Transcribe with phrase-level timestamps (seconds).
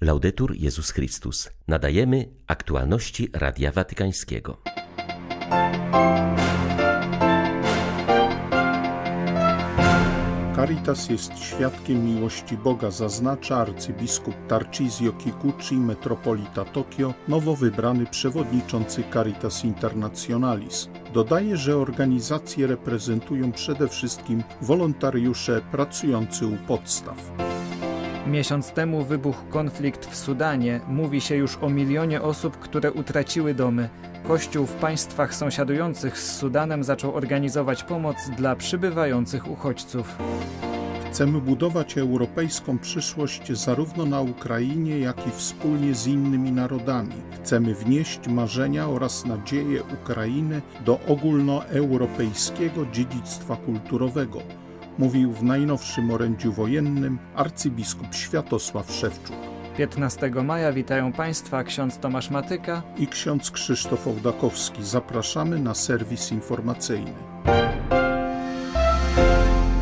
[0.00, 1.50] Laudetur Jezus Chrystus.
[1.68, 4.56] Nadajemy aktualności Radia Watykańskiego.
[10.56, 19.64] Caritas jest świadkiem miłości Boga, zaznacza arcybiskup Tarcisio Kikuchi, metropolita Tokio, nowo wybrany przewodniczący Caritas
[19.64, 20.88] Internationalis.
[21.14, 27.47] Dodaje, że organizacje reprezentują przede wszystkim wolontariusze pracujący u podstaw.
[28.28, 30.80] Miesiąc temu wybuchł konflikt w Sudanie.
[30.88, 33.88] Mówi się już o milionie osób, które utraciły domy.
[34.26, 40.16] Kościół w państwach sąsiadujących z Sudanem zaczął organizować pomoc dla przybywających uchodźców.
[41.10, 47.14] Chcemy budować europejską przyszłość zarówno na Ukrainie, jak i wspólnie z innymi narodami.
[47.34, 54.38] Chcemy wnieść marzenia oraz nadzieje Ukrainy do ogólnoeuropejskiego dziedzictwa kulturowego
[54.98, 59.36] mówił w najnowszym orędziu wojennym arcybiskup Światosław Szewczuk.
[59.76, 64.84] 15 maja witają Państwa ksiądz Tomasz Matyka i ksiądz Krzysztof Ołdakowski.
[64.84, 67.14] Zapraszamy na serwis informacyjny.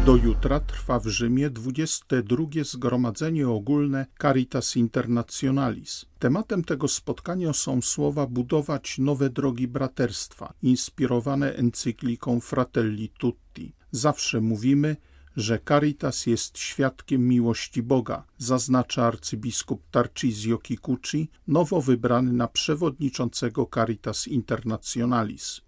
[0.06, 6.06] Do jutra trwa w Rzymie 22 Zgromadzenie Ogólne Caritas Internationalis.
[6.18, 13.75] Tematem tego spotkania są słowa budować nowe drogi braterstwa, inspirowane encykliką Fratelli Tutti.
[13.90, 14.96] Zawsze mówimy,
[15.36, 24.28] że Caritas jest świadkiem miłości Boga, zaznacza arcybiskup Tarcisio Kikuchi, nowo wybrany na przewodniczącego Caritas
[24.28, 25.60] Internationalis.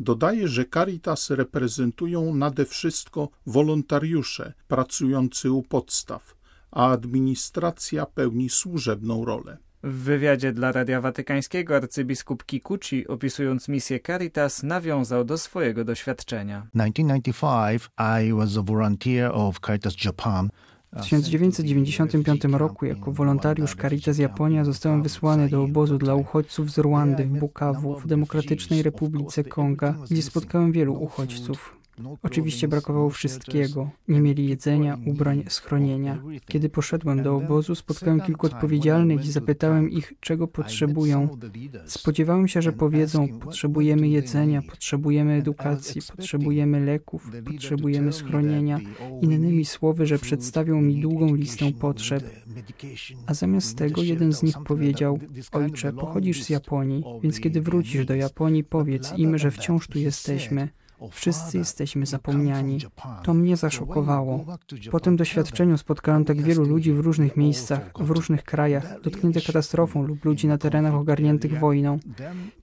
[0.00, 6.36] Dodaje, że Caritas reprezentują nade wszystko wolontariusze pracujący u podstaw,
[6.70, 9.58] a administracja pełni służebną rolę.
[9.82, 16.66] W wywiadzie dla Radia Watykańskiego arcybiskup Kikuchi, opisując misję Caritas, nawiązał do swojego doświadczenia.
[16.72, 17.90] 1995
[18.26, 20.50] I was a volunteer of Caritas Japan.
[20.92, 27.24] W 1995 roku jako wolontariusz Caritas Japonia zostałem wysłany do obozu dla uchodźców z Rwandy
[27.24, 31.79] w Bukawu w Demokratycznej Republice Konga, gdzie spotkałem wielu uchodźców.
[32.22, 33.90] Oczywiście brakowało wszystkiego.
[34.08, 36.22] Nie mieli jedzenia, ubrań, schronienia.
[36.46, 41.28] Kiedy poszedłem do obozu, spotkałem kilku odpowiedzialnych i zapytałem ich, czego potrzebują.
[41.86, 48.80] Spodziewałem się, że powiedzą: Potrzebujemy jedzenia, potrzebujemy edukacji, potrzebujemy leków, potrzebujemy schronienia.
[49.22, 52.24] Innymi słowy, że przedstawią mi długą listę potrzeb.
[53.26, 55.18] A zamiast tego jeden z nich powiedział:
[55.52, 60.68] Ojcze, pochodzisz z Japonii, więc kiedy wrócisz do Japonii, powiedz im, że wciąż tu jesteśmy.
[61.10, 62.78] Wszyscy jesteśmy zapomniani.
[63.22, 64.44] To mnie zaszokowało.
[64.90, 70.02] Po tym doświadczeniu spotkałem tak wielu ludzi w różnych miejscach, w różnych krajach, dotkniętych katastrofą
[70.02, 71.98] lub ludzi na terenach ogarniętych wojną.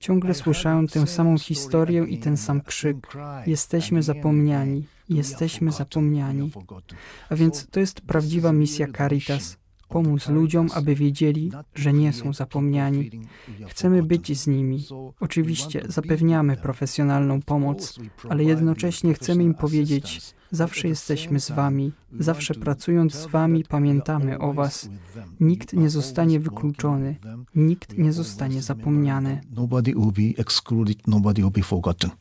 [0.00, 2.96] Ciągle słyszałem tę samą historię i ten sam krzyk.
[3.46, 4.86] Jesteśmy zapomniani.
[5.08, 6.50] Jesteśmy zapomniani.
[7.30, 9.56] A więc to jest prawdziwa misja Caritas
[9.88, 13.10] pomóc ludziom, aby wiedzieli, że nie są zapomniani.
[13.66, 14.84] Chcemy być z nimi.
[15.20, 23.14] Oczywiście zapewniamy profesjonalną pomoc, ale jednocześnie chcemy im powiedzieć: zawsze jesteśmy z Wami, zawsze pracując
[23.14, 24.88] z Wami pamiętamy o Was.
[25.40, 27.16] Nikt nie zostanie wykluczony,
[27.54, 29.40] nikt nie zostanie zapomniany.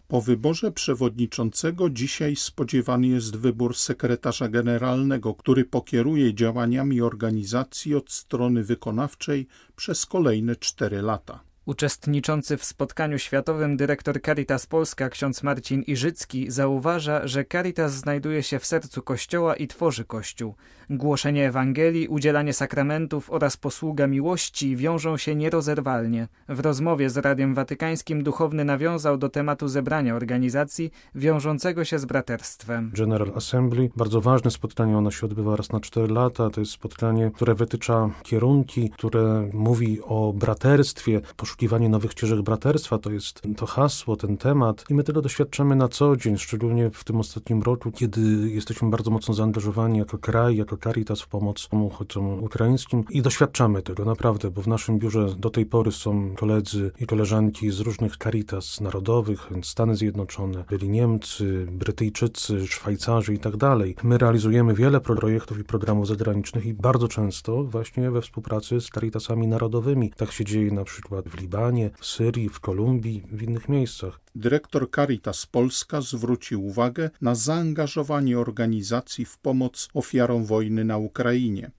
[0.07, 8.63] Po wyborze przewodniczącego dzisiaj spodziewany jest wybór sekretarza generalnego, który pokieruje działaniami organizacji od strony
[8.63, 11.46] wykonawczej przez kolejne cztery lata.
[11.67, 18.59] Uczestniczący w spotkaniu światowym dyrektor Caritas Polska ksiądz Marcin Iżycki zauważa, że Caritas znajduje się
[18.59, 20.55] w sercu Kościoła i tworzy Kościół.
[20.89, 26.27] Głoszenie Ewangelii, udzielanie sakramentów oraz posługa miłości wiążą się nierozerwalnie.
[26.49, 32.91] W rozmowie z Radiem Watykańskim duchowny nawiązał do tematu zebrania organizacji wiążącego się z braterstwem.
[32.93, 36.49] General Assembly, bardzo ważne spotkanie, ono się odbywa raz na cztery lata.
[36.49, 41.21] To jest spotkanie, które wytycza kierunki, które mówi o braterstwie,
[41.57, 44.85] poszukiwanie nowych ścieżek braterstwa, to jest to hasło, ten temat.
[44.89, 49.11] I my tego doświadczamy na co dzień, szczególnie w tym ostatnim roku, kiedy jesteśmy bardzo
[49.11, 54.61] mocno zaangażowani jako kraj, jako Caritas w pomoc uchodźcom ukraińskim i doświadczamy tego naprawdę, bo
[54.61, 59.95] w naszym biurze do tej pory są koledzy i koleżanki z różnych Caritas narodowych, Stany
[59.95, 63.95] Zjednoczone, byli Niemcy, Brytyjczycy, Szwajcarzy i tak dalej.
[64.03, 69.47] My realizujemy wiele projektów i programów zagranicznych i bardzo często właśnie we współpracy z Caritasami
[69.47, 70.11] narodowymi.
[70.17, 74.19] Tak się dzieje na przykład w Libanie, w Syrii, w Kolumbii, w innych miejscach.
[74.35, 81.71] Dyrektor Caritas Polska zwrócił uwagę na zaangażowanie organizacji w pomoc ofiarom wojny na Ukrainie.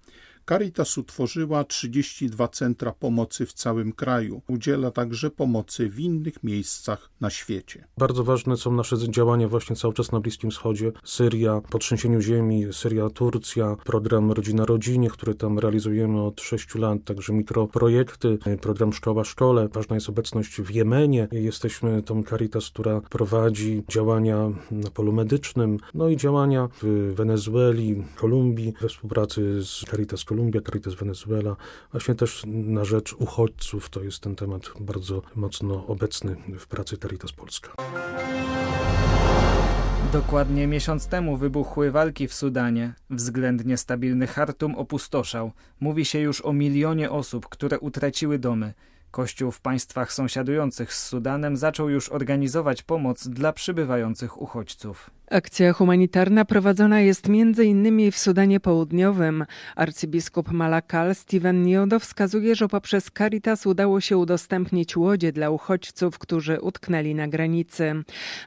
[0.49, 4.43] Caritas utworzyła 32 centra pomocy w całym kraju.
[4.49, 7.85] Udziela także pomocy w innych miejscach na świecie.
[7.99, 10.93] Bardzo ważne są nasze działania właśnie cały czas na Bliskim Wschodzie.
[11.05, 17.05] Syria, po trzęsieniu ziemi, Syria, Turcja, program Rodzina Rodzinie, który tam realizujemy od 6 lat,
[17.05, 19.69] także mikroprojekty, program Szkoła Szkole.
[19.73, 21.29] Ważna jest obecność w Jemenie.
[21.33, 28.75] Jesteśmy tą Caritas, która prowadzi działania na polu medycznym, no i działania w Wenezueli, Kolumbii,
[28.81, 31.57] we współpracy z Caritas Columbia, Caritas Venezuela,
[31.93, 33.91] właśnie też na rzecz uchodźców.
[33.91, 37.73] To jest ten temat bardzo mocno obecny w pracy Caritas Polska.
[40.13, 42.95] Dokładnie miesiąc temu wybuchły walki w Sudanie.
[43.11, 45.53] Względnie stabilny Hartum opustoszał.
[45.81, 48.75] Mówi się już o milionie osób, które utraciły domy.
[49.11, 55.11] Kościół w państwach sąsiadujących z Sudanem zaczął już organizować pomoc dla przybywających uchodźców.
[55.31, 58.13] Akcja humanitarna prowadzona jest m.in.
[58.13, 59.45] w Sudanie Południowym.
[59.77, 66.61] Arcybiskup Malakal Steven Niodo wskazuje, że poprzez Caritas udało się udostępnić łodzie dla uchodźców, którzy
[66.61, 67.93] utknęli na granicy.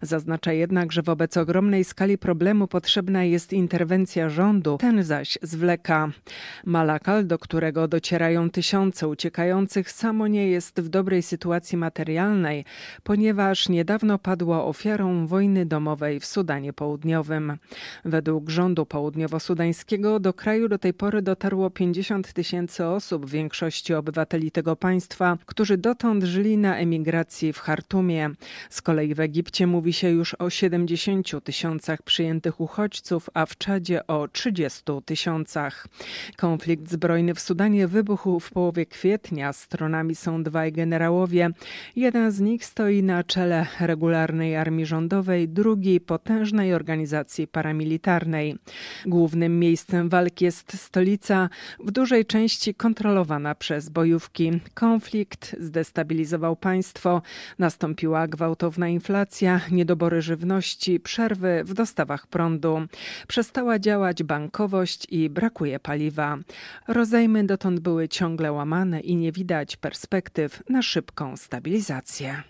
[0.01, 6.09] Zaznacza jednak, że wobec ogromnej skali problemu potrzebna jest interwencja rządu, ten zaś zwleka.
[6.65, 12.65] Malakal, do którego docierają tysiące uciekających, samo nie jest w dobrej sytuacji materialnej,
[13.03, 17.57] ponieważ niedawno padła ofiarą wojny domowej w Sudanie Południowym.
[18.05, 24.51] Według rządu południowo-sudańskiego do kraju do tej pory dotarło 50 tysięcy osób, w większości obywateli
[24.51, 28.29] tego państwa, którzy dotąd żyli na emigracji w Chartumie.
[28.69, 34.07] Z kolei w Egipcie mówi się już o 70 tysiącach przyjętych uchodźców, a w Czadzie
[34.07, 35.87] o 30 tysiącach.
[36.37, 39.53] Konflikt zbrojny w Sudanie wybuchł w połowie kwietnia.
[39.53, 41.49] Stronami są dwaj generałowie.
[41.95, 48.57] Jeden z nich stoi na czele regularnej armii rządowej, drugi potężnej organizacji paramilitarnej.
[49.05, 51.49] Głównym miejscem walki jest stolica,
[51.79, 54.51] w dużej części kontrolowana przez bojówki.
[54.73, 57.21] Konflikt zdestabilizował państwo,
[57.59, 62.81] nastąpiła gwałtowna inflacja, niedobory żywności, przerwy w dostawach prądu.
[63.27, 66.37] Przestała działać bankowość i brakuje paliwa.
[66.87, 70.30] Rozejmy dotąd były ciągle łamane i nie widać perspektyw
[70.69, 72.43] na szybką stabilizację.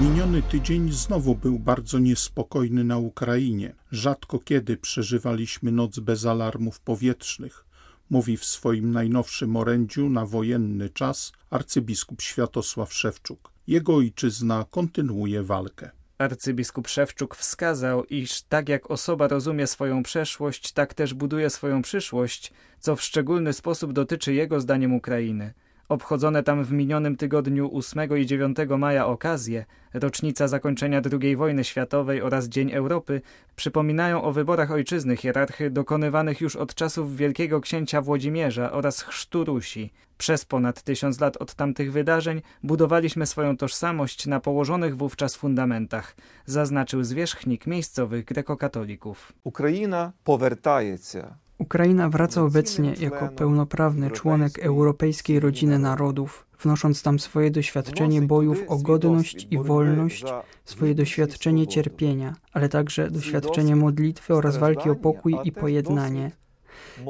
[0.00, 3.74] Miniony tydzień znowu był bardzo niespokojny na Ukrainie.
[3.92, 7.64] Rzadko kiedy przeżywaliśmy noc bez alarmów powietrznych,
[8.10, 13.52] mówi w swoim najnowszym orędziu na wojenny czas arcybiskup Światosław Szewczuk.
[13.66, 15.90] Jego ojczyzna kontynuuje walkę.
[16.18, 22.52] Arcybiskup Szewczuk wskazał, iż tak jak osoba rozumie swoją przeszłość, tak też buduje swoją przyszłość,
[22.80, 25.54] co w szczególny sposób dotyczy jego zdaniem Ukrainy.
[25.88, 29.64] Obchodzone tam w minionym tygodniu 8 i 9 maja okazje,
[29.94, 33.20] rocznica zakończenia II wojny światowej oraz Dzień Europy,
[33.56, 39.92] przypominają o wyborach ojczyzny hierarchy dokonywanych już od czasów Wielkiego Księcia Włodzimierza oraz chrztu Rusi.
[40.18, 47.04] Przez ponad tysiąc lat od tamtych wydarzeń budowaliśmy swoją tożsamość na położonych wówczas fundamentach, zaznaczył
[47.04, 49.32] zwierzchnik miejscowych grekokatolików.
[49.44, 57.50] Ukraina powracaje się Ukraina wraca obecnie jako pełnoprawny członek europejskiej rodziny narodów, wnosząc tam swoje
[57.50, 60.24] doświadczenie bojów o godność i wolność,
[60.64, 66.30] swoje doświadczenie cierpienia, ale także doświadczenie modlitwy oraz walki o pokój i pojednanie.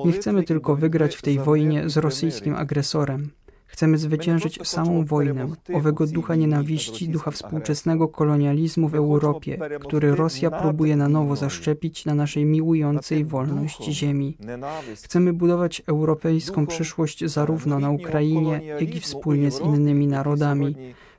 [0.05, 3.31] Nie chcemy tylko wygrać w tej wojnie z rosyjskim agresorem.
[3.69, 10.97] Chcemy zwyciężyć samą wojnę, owego ducha nienawiści, ducha współczesnego kolonializmu w Europie, który Rosja próbuje
[10.97, 14.37] na nowo zaszczepić na naszej miłującej wolność ziemi.
[15.05, 20.77] Chcemy budować europejską przyszłość zarówno na Ukrainie, jak i wspólnie z innymi narodami.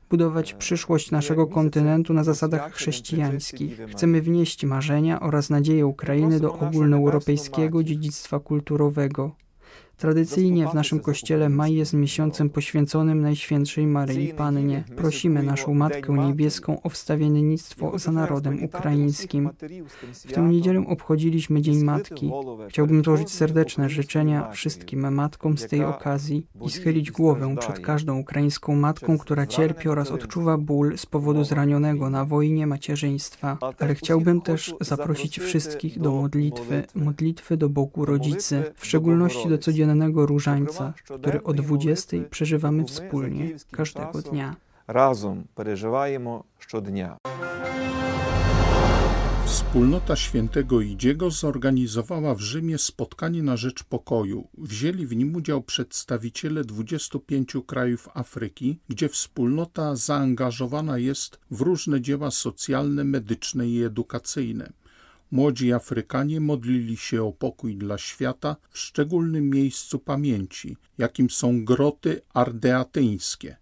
[0.09, 3.81] Budować przyszłość naszego kontynentu na zasadach chrześcijańskich.
[3.87, 9.31] Chcemy wnieść marzenia oraz nadzieję Ukrainy do ogólnoeuropejskiego dziedzictwa kulturowego.
[9.99, 14.83] Tradycyjnie w naszym kościele maj jest miesiącem poświęconym Najświętszej Maryi Pannie.
[14.95, 19.49] Prosimy naszą Matkę Niebieską o wstawiennictwo za narodem ukraińskim.
[20.13, 22.31] W tę niedzielę obchodziliśmy Dzień Matki.
[22.69, 28.75] Chciałbym złożyć serdeczne życzenia wszystkim matkom z tej okazji i schylić głowę przed każdą ukraińską
[28.75, 33.57] matką, która cierpi oraz odczuwa ból z powodu zranionego na wojnie macierzyństwa.
[33.79, 39.88] Ale chciałbym też zaprosić wszystkich do modlitwy, modlitwy do Bogu Rodzicy, w szczególności do codziennego
[39.89, 44.55] codziennego różańca, który o 20 przeżywamy wspólnie każdego dnia.
[44.87, 47.17] Razem przeżywamy dnia.
[49.45, 54.47] Wspólnota Świętego Idziego zorganizowała w Rzymie spotkanie na rzecz pokoju.
[54.57, 62.31] Wzięli w nim udział przedstawiciele 25 krajów Afryki, gdzie wspólnota zaangażowana jest w różne dzieła
[62.31, 64.73] socjalne, medyczne i edukacyjne.
[65.31, 72.21] Młodzi Afrykanie modlili się o pokój dla świata w szczególnym miejscu pamięci, jakim są groty
[72.33, 73.57] ardeatyńskie.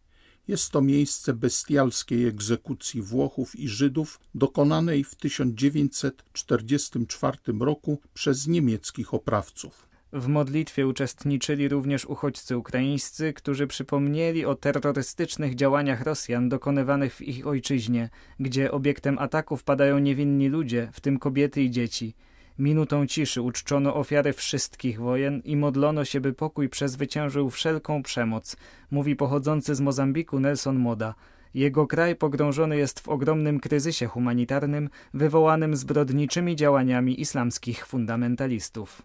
[0.47, 9.87] Jest to miejsce bestialskiej egzekucji Włochów i Żydów dokonanej w 1944 roku przez niemieckich oprawców.
[10.13, 17.47] W modlitwie uczestniczyli również uchodźcy ukraińscy, którzy przypomnieli o terrorystycznych działaniach Rosjan dokonywanych w ich
[17.47, 18.09] ojczyźnie,
[18.39, 22.15] gdzie obiektem ataków padają niewinni ludzie, w tym kobiety i dzieci.
[22.59, 28.57] Minutą ciszy uczczono ofiary wszystkich wojen i modlono się, by pokój przezwyciężył wszelką przemoc,
[28.91, 31.15] mówi pochodzący z Mozambiku Nelson Moda.
[31.57, 39.01] Jego kraj pogrążony jest w ogromnym kryzysie humanitarnym wywołanym zbrodniczymi działaniami islamskich fundamentalistów.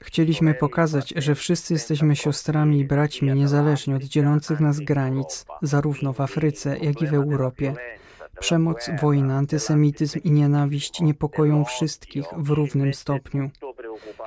[0.00, 6.20] Chcieliśmy pokazać, że wszyscy jesteśmy siostrami i braćmi niezależnie od dzielących nas granic, zarówno w
[6.20, 7.74] Afryce, jak i w Europie.
[8.40, 13.50] Przemoc, wojna, antysemityzm i nienawiść niepokoją wszystkich w równym stopniu.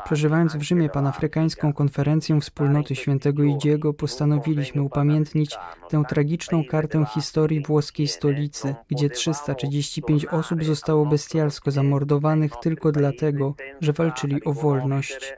[0.05, 5.57] Przeżywając w Rzymie panafrykańską konferencję wspólnoty świętego Idziego, postanowiliśmy upamiętnić
[5.89, 13.93] tę tragiczną kartę historii włoskiej stolicy, gdzie 335 osób zostało bestialsko zamordowanych tylko dlatego, że
[13.93, 15.33] walczyli o wolność.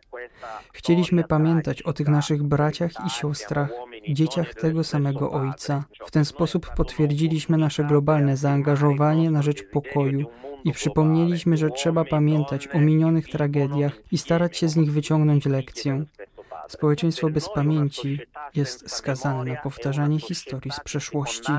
[0.74, 3.70] Chcieliśmy pamiętać o tych naszych braciach i siostrach,
[4.10, 5.84] dzieciach tego samego Ojca.
[6.06, 10.26] W ten sposób potwierdziliśmy nasze globalne zaangażowanie na rzecz pokoju
[10.64, 16.06] i przypomnieliśmy, że trzeba pamiętać o minionych tragediach i starać się z nich wyciągnąć lekcję.
[16.68, 18.20] Społeczeństwo bez pamięci
[18.56, 21.52] jest skazane na powtarzanie historii z przeszłości.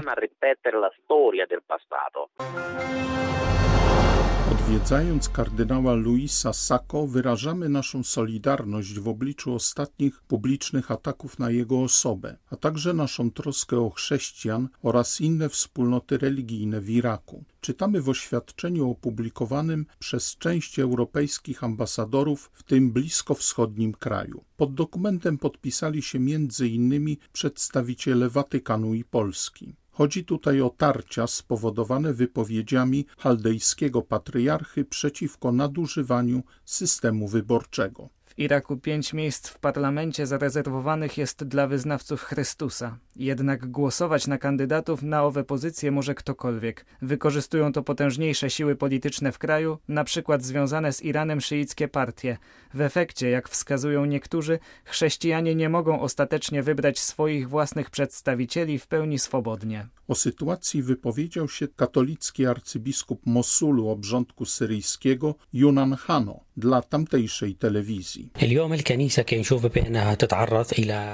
[4.69, 12.37] Odwiedzając kardynała Luisa Sacco, wyrażamy naszą solidarność w obliczu ostatnich publicznych ataków na jego osobę,
[12.51, 17.45] a także naszą troskę o chrześcijan oraz inne wspólnoty religijne w Iraku.
[17.61, 24.45] Czytamy w oświadczeniu opublikowanym przez część europejskich ambasadorów w tym bliskowschodnim kraju.
[24.57, 26.19] Pod dokumentem podpisali się
[26.61, 29.75] innymi przedstawiciele Watykanu i Polski.
[29.99, 38.09] Chodzi tutaj o tarcia spowodowane wypowiedziami chaldejskiego patriarchy przeciwko nadużywaniu systemu wyborczego.
[38.25, 42.99] W Iraku pięć miejsc w parlamencie zarezerwowanych jest dla wyznawców Chrystusa.
[43.19, 46.87] Jednak głosować na kandydatów na owe pozycje może ktokolwiek.
[47.03, 52.39] Wykorzystują to potężniejsze siły polityczne w kraju, na przykład związane z Iranem szyickie partie.
[52.75, 59.19] W efekcie, jak wskazują niektórzy, chrześcijanie nie mogą ostatecznie wybrać swoich własnych przedstawicieli w pełni
[59.19, 59.87] swobodnie.
[60.09, 68.31] O sytuacji wypowiedział się katolicki arcybiskup Mosulu obrządku syryjskiego Yunan Hano dla tamtejszej telewizji.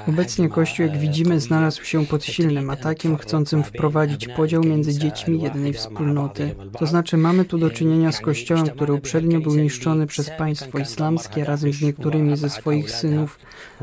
[0.09, 5.73] Obecnie Kościół, jak widzimy, znalazł się pod silnym atakiem chcącym wprowadzić podział między dziećmi jednej
[5.73, 6.55] wspólnoty.
[6.79, 11.45] To znaczy mamy tu do czynienia z Kościołem, który uprzednio był niszczony przez państwo islamskie
[11.45, 13.39] razem z niektórymi ze swoich synów,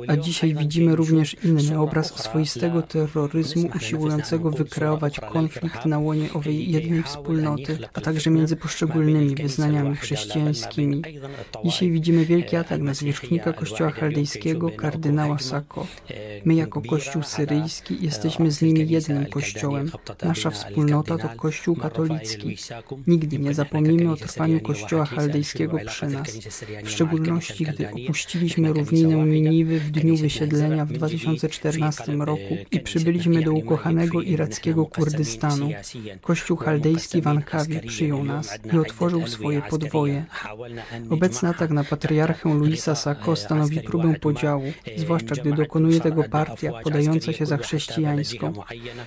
[0.08, 7.04] a dzisiaj widzimy również inny obraz swoistego terroryzmu usiłującego wykreować konflikt na łonie owej jednej
[7.04, 11.02] wspólnoty, a także między poszczególnymi wyznaniami chrześcijańskimi.
[11.66, 15.88] Dzisiaj widzimy wielki atak na zwierzchnika kościoła chaldejskiego, kardynała Sako.
[16.46, 19.92] My jako kościół syryjski jesteśmy z nimi jednym kościołem.
[20.24, 22.58] Nasza wspólnota to kościół katolicki.
[23.08, 26.38] Nigdy nie zapomnimy o trwaniu kościoła chaldejskiego przy nas,
[26.84, 33.52] w szczególności gdy opuściliśmy równinę Niniwy w dniu wysiedlenia w 2014 roku i przybyliśmy do
[33.52, 35.70] ukochanego irackiego Kurdystanu.
[36.22, 40.26] Kościół chaldejski w Ankawie przyjął nas i otworzył swoje podwoje.
[41.10, 44.64] Obecny atak na patriarchę Luisa Sako stanowi próbę podziału,
[44.98, 47.58] zwłaszcza gdy dokonuje tego partia podająca się za
[47.92, 48.54] chrześcijańską.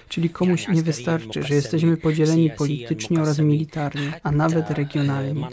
[0.08, 5.46] Czyli komuś nie wystarczy, że jesteśmy podzieleni politycznie oraz militarnie, a nawet regionalnie.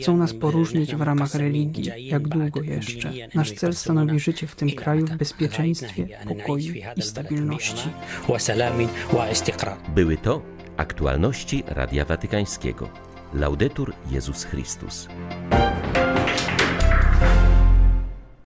[0.00, 2.06] Chcą nas poróżnić w ramach religii.
[2.06, 3.12] Jak długo jeszcze?
[3.34, 7.88] Nasz cel stanowi życie w tym kraju w bezpieczeństwie, pokoju i stabilności.
[9.94, 10.42] Były to
[10.76, 12.88] aktualności Radia Watykańskiego.
[13.34, 15.08] Laudetur Jezus Chrystus.